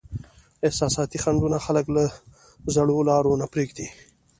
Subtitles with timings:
[0.67, 2.03] احساساتي خنډونه خلک له
[2.75, 3.87] زړو لارو نه پرېږدي.